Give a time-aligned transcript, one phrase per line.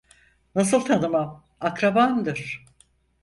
[0.55, 2.65] Nasıl tanımam, akrabamdır!